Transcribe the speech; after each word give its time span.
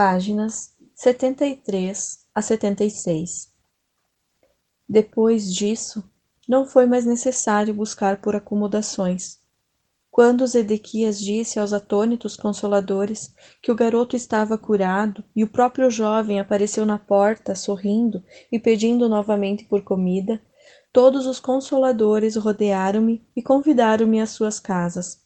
páginas 0.00 0.74
73 0.94 2.20
a 2.34 2.40
76. 2.40 3.52
Depois 4.88 5.54
disso, 5.54 6.02
não 6.48 6.64
foi 6.64 6.86
mais 6.86 7.04
necessário 7.04 7.74
buscar 7.74 8.18
por 8.22 8.34
acomodações. 8.34 9.40
Quando 10.10 10.46
Zedequias 10.46 11.20
disse 11.20 11.60
aos 11.60 11.74
atônitos 11.74 12.34
consoladores 12.34 13.34
que 13.60 13.70
o 13.70 13.74
garoto 13.74 14.16
estava 14.16 14.56
curado 14.56 15.22
e 15.36 15.44
o 15.44 15.50
próprio 15.50 15.90
jovem 15.90 16.40
apareceu 16.40 16.86
na 16.86 16.98
porta, 16.98 17.54
sorrindo 17.54 18.24
e 18.50 18.58
pedindo 18.58 19.06
novamente 19.06 19.66
por 19.66 19.82
comida, 19.82 20.40
todos 20.90 21.26
os 21.26 21.38
consoladores 21.38 22.36
rodearam-me 22.36 23.22
e 23.36 23.42
convidaram-me 23.42 24.18
às 24.18 24.30
suas 24.30 24.58
casas. 24.58 25.20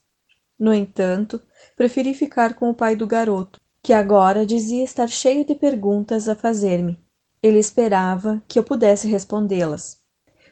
No 0.59 0.75
entanto, 0.75 1.41
preferi 1.77 2.12
ficar 2.12 2.54
com 2.54 2.70
o 2.70 2.75
pai 2.75 2.96
do 2.96 3.06
garoto, 3.06 3.62
que 3.85 3.93
agora 3.93 4.46
dizia 4.46 4.82
estar 4.82 5.07
cheio 5.07 5.45
de 5.45 5.55
perguntas 5.55 6.27
a 6.27 6.35
fazer-me. 6.35 6.99
Ele 7.43 7.58
esperava 7.58 8.43
que 8.49 8.58
eu 8.58 8.64
pudesse 8.64 9.07
respondê-las. 9.07 9.99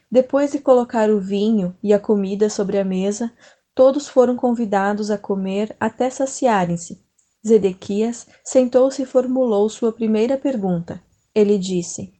Depois 0.09 0.51
de 0.51 0.59
colocar 0.59 1.09
o 1.09 1.19
vinho 1.19 1.75
e 1.81 1.91
a 1.95 1.99
comida 1.99 2.47
sobre 2.47 2.77
a 2.77 2.85
mesa, 2.85 3.33
todos 3.73 4.07
foram 4.07 4.35
convidados 4.35 5.09
a 5.09 5.17
comer 5.17 5.75
até 5.79 6.11
saciarem-se. 6.11 7.03
Zedequias 7.45 8.27
sentou-se 8.45 9.01
e 9.01 9.05
formulou 9.07 9.67
sua 9.67 9.91
primeira 9.91 10.37
pergunta. 10.37 11.01
Ele 11.33 11.57
disse: 11.57 12.13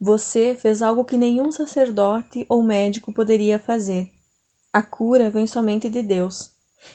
Você 0.00 0.54
fez 0.54 0.82
algo 0.82 1.04
que 1.04 1.16
nenhum 1.16 1.50
sacerdote 1.50 2.46
ou 2.48 2.62
médico 2.62 3.12
poderia 3.12 3.58
fazer. 3.58 4.08
A 4.72 4.84
cura 4.84 5.30
vem 5.30 5.48
somente 5.48 5.90
de 5.90 6.00
Deus. 6.00 6.52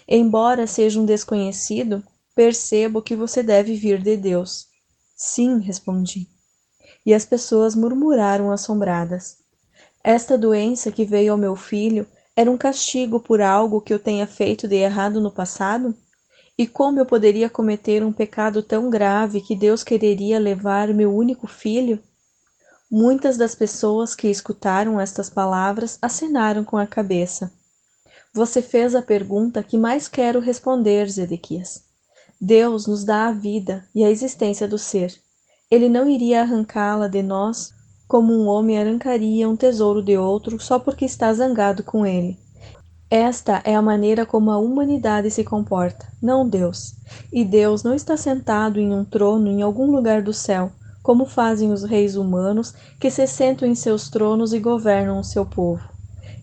Embora 0.08 0.66
seja 0.66 0.98
um 0.98 1.06
desconhecido, 1.06 2.02
percebo 2.36 3.02
que 3.02 3.16
você 3.16 3.42
deve 3.42 3.76
vir 3.76 4.02
de 4.02 4.18
Deus. 4.18 4.68
Sim, 5.16 5.60
respondi. 5.60 6.28
E 7.06 7.14
as 7.14 7.26
pessoas 7.26 7.74
murmuraram 7.74 8.52
assombradas. 8.52 9.38
Esta 10.04 10.38
doença 10.38 10.92
que 10.92 11.06
veio 11.06 11.32
ao 11.32 11.38
meu 11.38 11.56
filho 11.56 12.06
era 12.36 12.52
um 12.52 12.58
castigo 12.58 13.20
por 13.20 13.42
algo 13.42 13.80
que 13.80 13.94
eu 13.94 14.00
tenha 14.00 14.28
feito 14.28 14.68
de 14.68 14.76
errado 14.76 15.22
no 15.22 15.32
passado? 15.32 15.96
E 16.58 16.68
como 16.68 17.00
eu 17.00 17.06
poderia 17.06 17.50
cometer 17.50 18.04
um 18.04 18.12
pecado 18.12 18.62
tão 18.62 18.90
grave 18.90 19.42
que 19.42 19.56
Deus 19.56 19.84
quereria 19.84 20.38
levar 20.38 20.94
meu 20.94 21.16
único 21.16 21.48
filho? 21.48 22.04
Muitas 22.92 23.38
das 23.38 23.56
pessoas 23.56 24.14
que 24.14 24.28
escutaram 24.28 25.00
estas 25.00 25.30
palavras 25.30 25.98
acenaram 26.02 26.64
com 26.64 26.78
a 26.78 26.86
cabeça. 26.86 27.52
Você 28.34 28.62
fez 28.62 28.94
a 28.94 29.02
pergunta 29.02 29.64
que 29.64 29.78
mais 29.78 30.08
quero 30.10 30.40
responder, 30.40 31.10
Zedequias. 31.10 31.84
Deus 32.40 32.86
nos 32.86 33.04
dá 33.04 33.28
a 33.28 33.32
vida 33.32 33.86
e 33.94 34.04
a 34.04 34.10
existência 34.10 34.68
do 34.68 34.78
ser. 34.78 35.14
Ele 35.72 35.90
não 35.90 36.10
iria 36.10 36.42
arrancá-la 36.42 37.08
de 37.08 37.24
nós 37.24 37.74
como 38.08 38.34
um 38.34 38.48
homem 38.48 38.78
arrancaria 38.78 39.50
um 39.50 39.56
tesouro 39.56 40.02
de 40.02 40.18
outro 40.18 40.60
só 40.60 40.78
porque 40.78 41.06
está 41.06 41.34
zangado 41.34 41.84
com 41.84 42.06
ele. 42.06 42.38
Esta 43.10 43.62
é 43.64 43.76
a 43.76 43.82
maneira 43.82 44.26
como 44.26 44.52
a 44.52 44.58
humanidade 44.58 45.30
se 45.32 45.44
comporta, 45.44 46.08
não 46.22 46.48
Deus. 46.48 46.96
E 47.32 47.46
Deus 47.46 47.84
não 47.84 47.94
está 47.94 48.18
sentado 48.18 48.80
em 48.80 48.92
um 48.92 49.06
trono 49.06 49.48
em 49.48 49.62
algum 49.62 49.92
lugar 49.92 50.22
do 50.22 50.34
céu, 50.34 50.72
como 51.02 51.26
fazem 51.26 51.72
os 51.72 51.84
reis 51.84 52.16
humanos 52.16 52.74
que 53.00 53.12
se 53.12 53.28
sentam 53.28 53.68
em 53.68 53.76
seus 53.76 54.10
tronos 54.10 54.54
e 54.54 54.60
governam 54.60 55.20
o 55.20 55.24
seu 55.24 55.46
povo. 55.46 55.84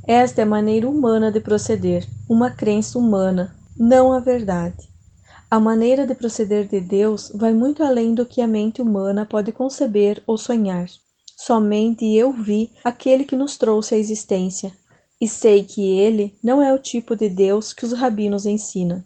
Esta 0.07 0.41
é 0.41 0.45
a 0.45 0.47
maneira 0.47 0.89
humana 0.89 1.31
de 1.31 1.41
proceder, 1.41 2.07
uma 2.29 2.51
crença 2.51 2.99
humana, 2.99 3.55
não 3.77 4.13
a 4.13 4.21
verdade. 4.21 4.92
A 5.53 5.61
maneira 5.61 6.07
de 6.07 6.15
proceder 6.15 6.67
de 6.67 6.81
Deus 6.81 7.31
vai 7.35 7.53
muito 7.53 7.83
além 7.83 8.15
do 8.15 8.25
que 8.25 8.41
a 8.41 8.47
mente 8.47 8.81
humana 8.81 9.27
pode 9.27 9.53
conceber 9.53 10.23
ou 10.27 10.39
sonhar. 10.39 10.87
Somente 11.37 12.07
eu 12.17 12.33
vi 12.33 12.71
aquele 12.83 13.23
que 13.23 13.37
nos 13.37 13.59
trouxe 13.59 13.95
a 13.95 13.99
existência, 13.99 14.73
e 15.21 15.29
sei 15.29 15.63
que 15.63 15.83
ele 15.99 16.35
não 16.43 16.63
é 16.63 16.73
o 16.73 16.79
tipo 16.79 17.15
de 17.15 17.29
Deus 17.29 17.75
que 17.75 17.85
os 17.85 17.93
rabinos 17.93 18.47
ensinam. 18.47 19.05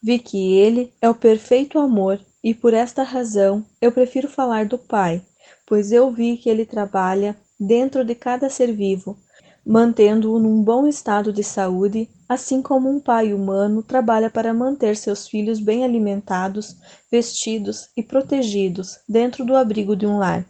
Vi 0.00 0.20
que 0.20 0.54
ele 0.54 0.92
é 1.02 1.10
o 1.10 1.16
perfeito 1.16 1.80
amor, 1.80 2.20
e 2.44 2.54
por 2.54 2.72
esta 2.72 3.02
razão 3.02 3.66
eu 3.82 3.90
prefiro 3.90 4.28
falar 4.28 4.66
do 4.66 4.78
Pai, 4.78 5.20
pois 5.66 5.90
eu 5.90 6.12
vi 6.12 6.36
que 6.36 6.48
ele 6.48 6.64
trabalha 6.64 7.36
dentro 7.58 8.04
de 8.04 8.14
cada 8.14 8.48
ser 8.48 8.72
vivo, 8.72 9.18
mantendo-o 9.66 10.38
num 10.38 10.62
bom 10.62 10.86
estado 10.86 11.32
de 11.32 11.42
saúde, 11.42 12.08
assim 12.28 12.60
como 12.60 12.90
um 12.90 13.00
pai 13.00 13.32
humano 13.32 13.82
trabalha 13.82 14.28
para 14.28 14.52
manter 14.52 14.96
seus 14.96 15.26
filhos 15.26 15.58
bem 15.58 15.82
alimentados, 15.82 16.76
vestidos 17.10 17.88
e 17.96 18.02
protegidos 18.02 18.98
dentro 19.08 19.44
do 19.44 19.56
abrigo 19.56 19.96
de 19.96 20.06
um 20.06 20.18
lar. 20.18 20.46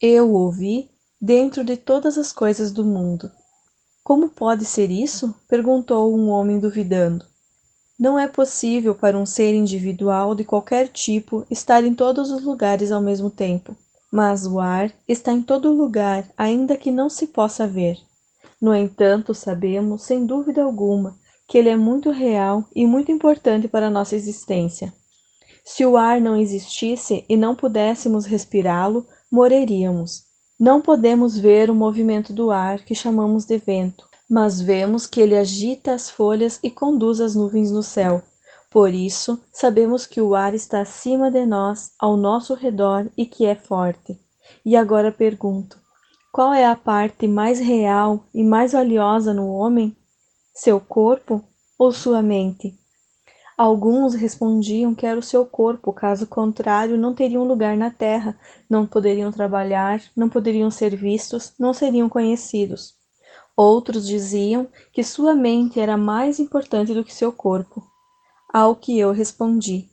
Eu 0.00 0.32
o 0.32 0.50
vi 0.50 0.88
dentro 1.20 1.64
de 1.64 1.76
todas 1.76 2.16
as 2.16 2.32
coisas 2.32 2.70
do 2.70 2.84
mundo. 2.84 3.30
Como 4.04 4.28
pode 4.28 4.64
ser 4.64 4.90
isso? 4.90 5.34
perguntou 5.48 6.16
um 6.16 6.28
homem 6.28 6.60
duvidando. 6.60 7.26
Não 7.98 8.16
é 8.16 8.28
possível 8.28 8.94
para 8.94 9.18
um 9.18 9.26
ser 9.26 9.54
individual 9.54 10.36
de 10.36 10.44
qualquer 10.44 10.86
tipo 10.88 11.44
estar 11.50 11.82
em 11.82 11.92
todos 11.92 12.30
os 12.30 12.44
lugares 12.44 12.92
ao 12.92 13.02
mesmo 13.02 13.28
tempo, 13.28 13.76
mas 14.10 14.46
o 14.46 14.60
ar 14.60 14.92
está 15.08 15.32
em 15.32 15.42
todo 15.42 15.72
lugar, 15.72 16.24
ainda 16.38 16.76
que 16.76 16.92
não 16.92 17.10
se 17.10 17.26
possa 17.26 17.66
ver. 17.66 17.98
No 18.60 18.74
entanto, 18.74 19.32
sabemos, 19.34 20.02
sem 20.02 20.26
dúvida 20.26 20.62
alguma, 20.62 21.16
que 21.46 21.56
ele 21.56 21.68
é 21.68 21.76
muito 21.76 22.10
real 22.10 22.64
e 22.74 22.86
muito 22.86 23.12
importante 23.12 23.68
para 23.68 23.86
a 23.86 23.90
nossa 23.90 24.16
existência. 24.16 24.92
Se 25.64 25.84
o 25.84 25.96
ar 25.96 26.20
não 26.20 26.36
existisse 26.36 27.24
e 27.28 27.36
não 27.36 27.54
pudéssemos 27.54 28.24
respirá-lo, 28.24 29.06
morreríamos. 29.30 30.24
Não 30.58 30.80
podemos 30.80 31.38
ver 31.38 31.70
o 31.70 31.74
movimento 31.74 32.32
do 32.32 32.50
ar 32.50 32.84
que 32.84 32.94
chamamos 32.94 33.44
de 33.44 33.58
vento, 33.58 34.08
mas 34.28 34.60
vemos 34.60 35.06
que 35.06 35.20
ele 35.20 35.36
agita 35.36 35.92
as 35.92 36.10
folhas 36.10 36.58
e 36.62 36.70
conduz 36.70 37.20
as 37.20 37.34
nuvens 37.34 37.70
no 37.70 37.82
céu. 37.82 38.22
Por 38.70 38.92
isso, 38.92 39.40
sabemos 39.52 40.04
que 40.04 40.20
o 40.20 40.34
ar 40.34 40.52
está 40.52 40.80
acima 40.80 41.30
de 41.30 41.46
nós, 41.46 41.92
ao 41.98 42.16
nosso 42.16 42.54
redor 42.54 43.08
e 43.16 43.24
que 43.24 43.46
é 43.46 43.54
forte. 43.54 44.18
E 44.64 44.76
agora 44.76 45.12
pergunto: 45.12 45.78
qual 46.30 46.52
é 46.52 46.66
a 46.66 46.76
parte 46.76 47.26
mais 47.26 47.58
real 47.58 48.24
e 48.34 48.44
mais 48.44 48.72
valiosa 48.72 49.32
no 49.32 49.48
homem? 49.48 49.96
Seu 50.54 50.78
corpo 50.80 51.42
ou 51.78 51.90
sua 51.90 52.22
mente? 52.22 52.78
Alguns 53.56 54.14
respondiam 54.14 54.94
que 54.94 55.04
era 55.04 55.18
o 55.18 55.22
seu 55.22 55.44
corpo, 55.44 55.92
caso 55.92 56.26
contrário, 56.26 56.96
não 56.96 57.12
teriam 57.12 57.42
lugar 57.42 57.76
na 57.76 57.90
terra, 57.90 58.38
não 58.70 58.86
poderiam 58.86 59.32
trabalhar, 59.32 60.00
não 60.14 60.28
poderiam 60.28 60.70
ser 60.70 60.94
vistos, 60.94 61.52
não 61.58 61.74
seriam 61.74 62.08
conhecidos. 62.08 62.94
Outros 63.56 64.06
diziam 64.06 64.68
que 64.92 65.02
sua 65.02 65.34
mente 65.34 65.80
era 65.80 65.96
mais 65.96 66.38
importante 66.38 66.94
do 66.94 67.02
que 67.02 67.12
seu 67.12 67.32
corpo. 67.32 67.82
Ao 68.52 68.76
que 68.76 68.96
eu 68.96 69.10
respondi: 69.10 69.88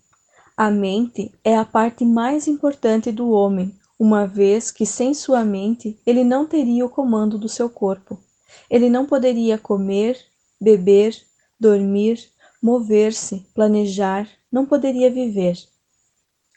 a 0.56 0.69
mente 0.69 1.34
é 1.44 1.57
a 1.57 1.66
parte 1.66 2.06
mais 2.06 2.47
importante 2.47 3.12
do 3.12 3.31
homem, 3.31 3.75
uma 3.97 4.28
vez 4.28 4.72
que 4.72 4.85
sem 4.85 5.13
sua 5.13 5.44
mente 5.44 6.00
ele 6.06 6.23
não 6.23 6.45
teria 6.45 6.85
o 6.85 6.89
comando 6.89 7.38
do 7.38 7.47
seu 7.47 7.69
corpo. 7.69 8.19
Ele 8.69 8.89
não 8.89 9.06
poderia 9.06 9.57
comer, 9.57 10.19
beber, 10.59 11.16
dormir, 11.59 12.19
mover-se, 12.61 13.45
planejar, 13.53 14.28
não 14.51 14.66
poderia 14.66 15.09
viver. 15.09 15.57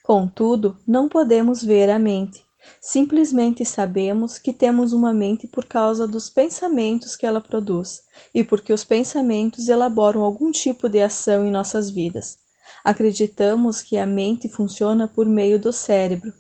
Contudo, 0.03 0.79
não 0.87 1.09
podemos 1.09 1.63
ver 1.63 1.91
a 1.91 1.99
mente. 1.99 2.45
Simplesmente 2.81 3.65
sabemos 3.65 4.39
que 4.39 4.53
temos 4.53 4.93
uma 4.93 5.13
mente 5.13 5.47
por 5.47 5.65
causa 5.65 6.09
dos 6.09 6.29
pensamentos 6.29 7.15
que 7.15 7.25
ela 7.25 7.41
produz 7.41 8.03
e 8.35 8.43
porque 8.43 8.73
os 8.73 8.85
pensamentos 8.85 9.69
elaboram 9.69 10.23
algum 10.23 10.51
tipo 10.51 10.89
de 10.89 11.01
ação 11.01 11.47
em 11.47 11.51
nossas 11.51 11.89
vidas. 11.89 12.39
Acreditamos 12.85 13.81
que 13.81 13.97
a 13.97 14.07
mente 14.07 14.49
funciona 14.49 15.07
por 15.07 15.27
meio 15.27 15.59
do 15.59 15.73
cérebro, 15.73 16.33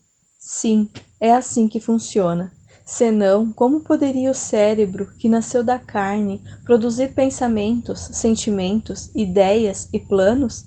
Sim, 0.50 0.88
é 1.20 1.30
assim 1.30 1.68
que 1.68 1.78
funciona. 1.78 2.50
Senão, 2.82 3.52
como 3.52 3.80
poderia 3.80 4.30
o 4.30 4.34
cérebro, 4.34 5.12
que 5.18 5.28
nasceu 5.28 5.62
da 5.62 5.78
carne, 5.78 6.42
produzir 6.64 7.12
pensamentos, 7.12 8.08
sentimentos, 8.14 9.10
ideias 9.14 9.90
e 9.92 10.00
planos? 10.00 10.64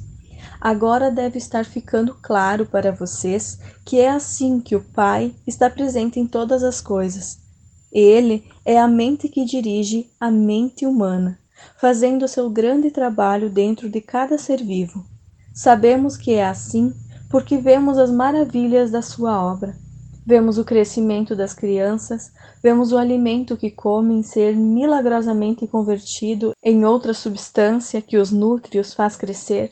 Agora 0.62 1.10
deve 1.10 1.40
estar 1.40 1.66
ficando 1.66 2.14
claro 2.22 2.68
para 2.68 2.92
vocês 2.92 3.58
que 3.84 4.00
é 4.00 4.08
assim 4.08 4.60
que 4.60 4.76
o 4.76 4.84
Pai 4.84 5.34
está 5.48 5.68
presente 5.68 6.20
em 6.20 6.28
todas 6.28 6.62
as 6.62 6.80
coisas. 6.80 7.40
Ele 7.92 8.44
é 8.64 8.80
a 8.80 8.88
mente 8.88 9.28
que 9.28 9.44
dirige 9.44 10.12
a 10.20 10.30
mente 10.30 10.86
humana, 10.86 11.40
fazendo 11.80 12.28
seu 12.28 12.52
grande 12.52 12.92
trabalho 12.92 13.50
dentro 13.50 13.90
de 13.90 14.00
cada 14.00 14.38
ser 14.38 14.64
vivo. 14.64 15.04
Sabemos 15.56 16.18
que 16.18 16.34
é 16.36 16.46
assim 16.46 16.94
porque 17.32 17.58
vemos 17.58 17.98
as 17.98 18.12
maravilhas 18.12 18.92
da 18.92 19.02
sua 19.02 19.42
obra. 19.42 19.74
Vemos 20.26 20.58
o 20.58 20.66
crescimento 20.66 21.36
das 21.36 21.54
crianças, 21.54 22.32
vemos 22.62 22.92
o 22.92 22.98
alimento 22.98 23.58
que 23.58 23.72
comem 23.72 24.22
ser 24.22 24.56
milagrosamente 24.56 25.66
convertido 25.66 26.54
em 26.62 26.86
outra 26.86 27.14
substância 27.14 28.02
que 28.02 28.18
os 28.18 28.32
nutre 28.32 28.78
e 28.78 28.82
os 28.82 28.94
faz 28.94 29.16
crescer. 29.16 29.72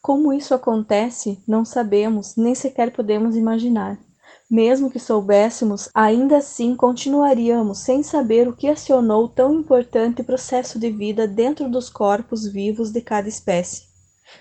Como 0.00 0.32
isso 0.32 0.54
acontece, 0.54 1.42
não 1.48 1.64
sabemos, 1.64 2.36
nem 2.36 2.54
sequer 2.54 2.92
podemos 2.92 3.34
imaginar. 3.34 3.98
Mesmo 4.48 4.90
que 4.90 5.00
soubéssemos, 5.00 5.90
ainda 5.92 6.38
assim 6.38 6.76
continuaríamos 6.76 7.78
sem 7.78 8.02
saber 8.02 8.46
o 8.46 8.54
que 8.54 8.68
acionou 8.68 9.28
tão 9.28 9.52
importante 9.52 10.22
processo 10.22 10.78
de 10.78 10.90
vida 10.90 11.26
dentro 11.26 11.68
dos 11.68 11.90
corpos 11.90 12.46
vivos 12.46 12.90
de 12.90 13.00
cada 13.00 13.28
espécie. 13.28 13.87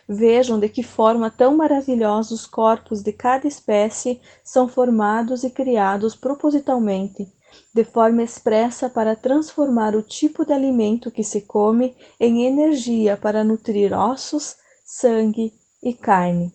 Vejam 0.08 0.60
de 0.60 0.70
que 0.70 0.84
forma 0.84 1.30
tão 1.30 1.56
maravilhosa 1.56 2.34
os 2.34 2.46
corpos 2.46 3.02
de 3.02 3.12
cada 3.12 3.48
espécie 3.48 4.22
são 4.44 4.68
formados 4.68 5.44
e 5.44 5.50
criados 5.50 6.16
propositalmente, 6.16 7.32
de 7.74 7.84
forma 7.84 8.24
expressa 8.24 8.90
para 8.90 9.16
transformar 9.16 9.96
o 9.96 10.02
tipo 10.02 10.46
de 10.46 10.54
alimento 10.54 11.12
que 11.12 11.24
se 11.24 11.42
come 11.42 11.96
em 12.20 12.46
energia 12.46 13.18
para 13.18 13.44
nutrir 13.44 13.94
ossos, 13.94 14.56
sangue 14.86 15.54
e 15.82 15.94
carne. 15.94 16.54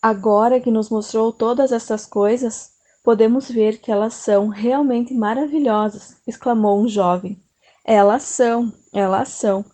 Agora 0.00 0.60
que 0.60 0.70
nos 0.70 0.90
mostrou 0.90 1.32
todas 1.32 1.70
essas 1.70 2.04
coisas, 2.04 2.72
podemos 3.04 3.48
ver 3.48 3.78
que 3.78 3.90
elas 3.90 4.14
são 4.14 4.48
realmente 4.48 5.14
maravilhosas, 5.14 6.16
exclamou 6.26 6.80
um 6.80 6.88
jovem. 6.88 7.40
Elas 7.84 8.22
são, 8.22 8.72
elas 8.92 9.28
são. 9.28 9.64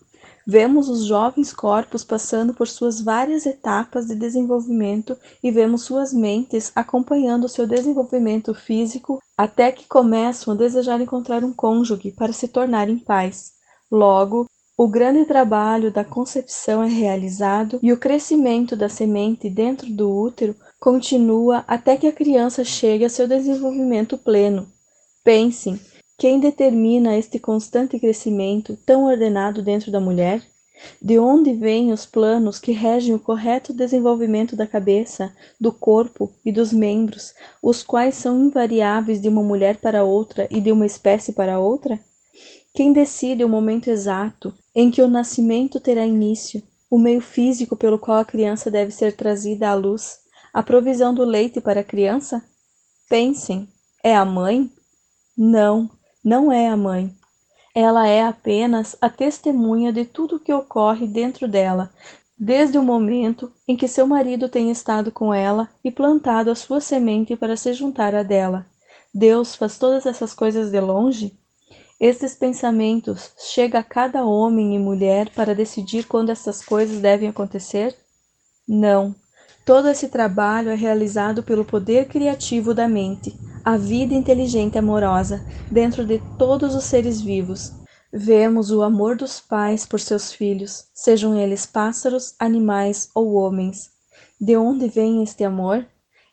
Vemos 0.50 0.88
os 0.88 1.04
jovens 1.04 1.52
corpos 1.52 2.02
passando 2.02 2.54
por 2.54 2.66
suas 2.66 3.02
várias 3.02 3.44
etapas 3.44 4.06
de 4.06 4.14
desenvolvimento 4.14 5.14
e 5.44 5.50
vemos 5.50 5.82
suas 5.82 6.10
mentes 6.10 6.72
acompanhando 6.74 7.50
seu 7.50 7.66
desenvolvimento 7.66 8.54
físico 8.54 9.20
até 9.36 9.70
que 9.70 9.86
começam 9.86 10.54
a 10.54 10.56
desejar 10.56 11.02
encontrar 11.02 11.44
um 11.44 11.52
cônjuge 11.52 12.12
para 12.12 12.32
se 12.32 12.48
tornarem 12.48 12.98
pais. 12.98 13.52
Logo, 13.92 14.46
o 14.74 14.88
grande 14.88 15.26
trabalho 15.26 15.92
da 15.92 16.02
concepção 16.02 16.82
é 16.82 16.88
realizado 16.88 17.78
e 17.82 17.92
o 17.92 17.98
crescimento 17.98 18.74
da 18.74 18.88
semente 18.88 19.50
dentro 19.50 19.92
do 19.92 20.10
útero 20.10 20.56
continua 20.80 21.62
até 21.68 21.94
que 21.94 22.06
a 22.06 22.12
criança 22.12 22.64
chegue 22.64 23.04
a 23.04 23.10
seu 23.10 23.28
desenvolvimento 23.28 24.16
pleno. 24.16 24.66
Pensem, 25.22 25.78
quem 26.18 26.40
determina 26.40 27.16
este 27.16 27.38
constante 27.38 27.96
crescimento 27.96 28.76
tão 28.84 29.04
ordenado 29.04 29.62
dentro 29.62 29.92
da 29.92 30.00
mulher? 30.00 30.42
De 31.00 31.16
onde 31.16 31.52
vêm 31.52 31.92
os 31.92 32.04
planos 32.06 32.58
que 32.58 32.72
regem 32.72 33.14
o 33.14 33.20
correto 33.20 33.72
desenvolvimento 33.72 34.56
da 34.56 34.66
cabeça, 34.66 35.32
do 35.60 35.72
corpo 35.72 36.32
e 36.44 36.50
dos 36.50 36.72
membros, 36.72 37.34
os 37.62 37.84
quais 37.84 38.16
são 38.16 38.46
invariáveis 38.46 39.20
de 39.20 39.28
uma 39.28 39.44
mulher 39.44 39.76
para 39.76 40.02
outra 40.02 40.48
e 40.50 40.60
de 40.60 40.72
uma 40.72 40.86
espécie 40.86 41.32
para 41.32 41.60
outra? 41.60 42.00
Quem 42.74 42.92
decide 42.92 43.44
o 43.44 43.48
momento 43.48 43.88
exato 43.88 44.52
em 44.74 44.90
que 44.90 45.02
o 45.02 45.08
nascimento 45.08 45.78
terá 45.78 46.04
início, 46.04 46.60
o 46.90 46.98
meio 46.98 47.20
físico 47.20 47.76
pelo 47.76 47.98
qual 47.98 48.18
a 48.18 48.24
criança 48.24 48.70
deve 48.70 48.90
ser 48.90 49.14
trazida 49.14 49.68
à 49.68 49.74
luz, 49.74 50.18
a 50.52 50.64
provisão 50.64 51.14
do 51.14 51.24
leite 51.24 51.60
para 51.60 51.80
a 51.80 51.84
criança? 51.84 52.42
Pensem, 53.08 53.68
é 54.02 54.16
a 54.16 54.24
mãe? 54.24 54.68
Não, 55.36 55.88
não 56.28 56.52
é 56.52 56.68
a 56.68 56.76
mãe. 56.76 57.10
Ela 57.74 58.06
é 58.06 58.22
apenas 58.22 58.94
a 59.00 59.08
testemunha 59.08 59.90
de 59.90 60.04
tudo 60.04 60.36
o 60.36 60.38
que 60.38 60.52
ocorre 60.52 61.06
dentro 61.06 61.48
dela, 61.48 61.90
desde 62.38 62.76
o 62.76 62.82
momento 62.82 63.50
em 63.66 63.74
que 63.74 63.88
seu 63.88 64.06
marido 64.06 64.46
tem 64.46 64.70
estado 64.70 65.10
com 65.10 65.32
ela 65.32 65.70
e 65.82 65.90
plantado 65.90 66.50
a 66.50 66.54
sua 66.54 66.82
semente 66.82 67.34
para 67.34 67.56
se 67.56 67.72
juntar 67.72 68.14
à 68.14 68.22
dela. 68.22 68.66
Deus 69.14 69.54
faz 69.54 69.78
todas 69.78 70.04
essas 70.04 70.34
coisas 70.34 70.70
de 70.70 70.78
longe? 70.78 71.32
Estes 71.98 72.34
pensamentos 72.34 73.30
chega 73.38 73.78
a 73.78 73.82
cada 73.82 74.22
homem 74.22 74.74
e 74.74 74.78
mulher 74.78 75.30
para 75.30 75.54
decidir 75.54 76.06
quando 76.06 76.28
essas 76.28 76.62
coisas 76.62 77.00
devem 77.00 77.30
acontecer? 77.30 77.96
Não. 78.68 79.14
Todo 79.64 79.88
esse 79.88 80.08
trabalho 80.08 80.68
é 80.68 80.74
realizado 80.74 81.42
pelo 81.42 81.64
poder 81.64 82.06
criativo 82.06 82.74
da 82.74 82.86
mente, 82.86 83.34
a 83.68 83.76
vida 83.76 84.14
inteligente 84.14 84.76
e 84.76 84.78
amorosa, 84.78 85.44
dentro 85.70 86.02
de 86.02 86.22
todos 86.38 86.74
os 86.74 86.84
seres 86.84 87.20
vivos. 87.20 87.70
Vemos 88.10 88.70
o 88.70 88.80
amor 88.82 89.14
dos 89.14 89.40
pais 89.40 89.84
por 89.84 90.00
seus 90.00 90.32
filhos, 90.32 90.86
sejam 90.94 91.38
eles 91.38 91.66
pássaros, 91.66 92.34
animais 92.38 93.10
ou 93.14 93.34
homens. 93.34 93.90
De 94.40 94.56
onde 94.56 94.88
vem 94.88 95.22
este 95.22 95.44
amor? 95.44 95.86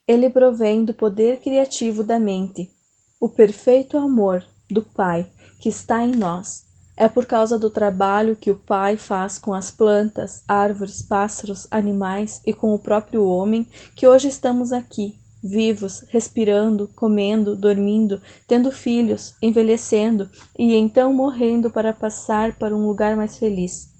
Ele 0.07 0.29
provém 0.29 0.85
do 0.85 0.93
poder 0.93 1.41
criativo 1.41 2.05
da 2.05 2.17
mente. 2.17 2.71
O 3.19 3.27
perfeito 3.27 3.97
amor 3.97 4.41
do 4.71 4.81
Pai 4.81 5.29
que 5.59 5.67
está 5.67 6.01
em 6.05 6.15
nós. 6.15 6.63
É 6.95 7.09
por 7.09 7.25
causa 7.25 7.59
do 7.59 7.69
trabalho 7.69 8.37
que 8.37 8.49
o 8.49 8.55
Pai 8.55 8.95
faz 8.95 9.37
com 9.37 9.53
as 9.53 9.69
plantas, 9.69 10.41
árvores, 10.47 11.01
pássaros, 11.01 11.67
animais 11.69 12.41
e 12.45 12.53
com 12.53 12.73
o 12.73 12.79
próprio 12.79 13.25
homem 13.25 13.67
que 13.93 14.07
hoje 14.07 14.29
estamos 14.29 14.71
aqui, 14.71 15.19
vivos, 15.45 16.03
respirando, 16.09 16.89
comendo, 16.95 17.55
dormindo, 17.55 18.19
tendo 18.47 18.71
filhos, 18.71 19.35
envelhecendo 19.41 20.27
e 20.57 20.73
então 20.73 21.13
morrendo 21.13 21.69
para 21.69 21.93
passar 21.93 22.57
para 22.57 22.75
um 22.75 22.87
lugar 22.87 23.15
mais 23.15 23.37
feliz. 23.37 23.93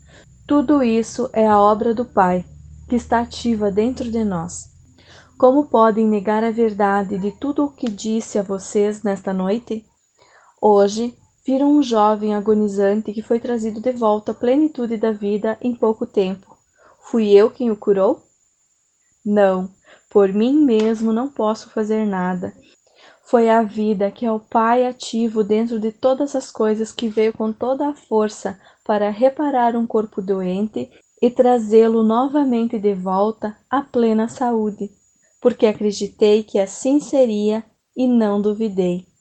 Tudo 0.48 0.82
isso 0.82 1.30
é 1.34 1.46
a 1.46 1.60
obra 1.60 1.94
do 1.94 2.04
Pai, 2.04 2.44
que 2.90 2.96
está 2.96 3.20
ativa 3.20 3.72
dentro 3.72 4.10
de 4.10 4.24
nós. 4.24 4.74
Como 5.38 5.66
podem 5.66 6.08
negar 6.08 6.44
a 6.44 6.52
verdade 6.52 7.18
de 7.18 7.32
tudo 7.32 7.66
o 7.66 7.72
que 7.72 7.90
disse 7.90 8.40
a 8.40 8.44
vocês 8.44 9.04
nesta 9.04 9.34
noite? 9.34 9.86
Hoje 10.62 11.16
viram 11.46 11.78
um 11.78 11.84
jovem 11.84 12.34
agonizante 12.34 13.14
que 13.14 13.22
foi 13.22 13.40
trazido 13.40 13.80
de 13.80 13.92
volta 13.92 14.32
à 14.32 14.36
plenitude 14.36 14.98
da 14.98 15.12
vida 15.12 15.58
em 15.62 15.76
pouco 15.76 16.08
tempo. 16.08 16.58
Fui 17.02 17.30
eu 17.30 17.52
quem 17.52 17.70
o 17.70 17.78
curou? 17.78 18.24
Não, 19.24 19.70
por 20.10 20.32
mim 20.32 20.64
mesmo 20.64 21.12
não 21.12 21.30
posso 21.30 21.70
fazer 21.70 22.06
nada. 22.06 22.54
Foi 23.24 23.50
a 23.50 23.64
vida 23.64 24.12
que 24.12 24.26
é 24.26 24.32
o 24.32 24.40
Pai 24.40 24.86
ativo 24.86 25.44
dentro 25.44 25.80
de 25.80 25.92
todas 25.92 26.36
as 26.36 26.52
coisas 26.52 26.92
que 26.92 27.08
veio 27.08 27.34
com 27.34 27.52
toda 27.52 27.90
a 27.90 27.96
força 27.96 28.60
para 28.86 29.10
reparar 29.10 29.76
um 29.76 29.88
corpo 29.88 30.22
doente 30.22 30.90
e 31.22 31.32
trazê-lo 31.32 32.04
novamente 32.04 32.78
de 32.78 32.94
volta 32.94 33.58
à 33.70 33.82
plena 33.82 34.28
saúde, 34.28 34.92
porque 35.42 35.66
acreditei 35.66 36.44
que 36.44 36.60
assim 36.60 37.00
seria 37.00 37.64
e 37.98 38.08
não 38.08 38.40
duvidei. 38.40 39.08